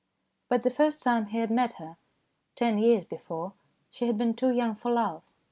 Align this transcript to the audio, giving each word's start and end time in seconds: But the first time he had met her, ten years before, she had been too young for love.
But 0.49 0.63
the 0.63 0.71
first 0.71 1.03
time 1.03 1.27
he 1.27 1.37
had 1.37 1.51
met 1.51 1.73
her, 1.73 1.97
ten 2.55 2.79
years 2.79 3.05
before, 3.05 3.53
she 3.91 4.07
had 4.07 4.17
been 4.17 4.33
too 4.33 4.49
young 4.49 4.73
for 4.73 4.89
love. 4.91 5.21